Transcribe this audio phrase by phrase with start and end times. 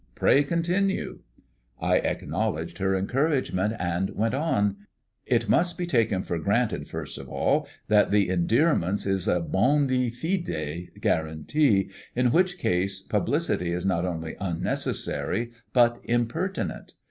[0.15, 1.19] Pray continue."
[1.79, 4.77] I acknowledged her encouragement, and went on.
[5.27, 10.11] "It must be taken for granted, first of all, that the endearment is a bonâ
[10.11, 16.95] fide guarantee, in which case publicity is not only unnecessary, but impertinent.